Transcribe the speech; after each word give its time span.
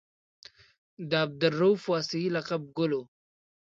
د 1.09 1.11
عبدالرؤف 1.25 1.81
واسعي 1.91 2.27
لقب 2.35 2.61
ګل 2.77 2.91
و. 2.97 3.01